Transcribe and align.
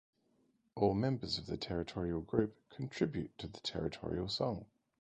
All 0.73 0.95
members 0.95 1.37
of 1.37 1.45
the 1.45 1.57
territorial 1.57 2.21
group 2.21 2.57
contribute 2.71 3.37
to 3.37 3.45
the 3.47 3.59
Territorial 3.59 4.29
Song. 4.29 4.65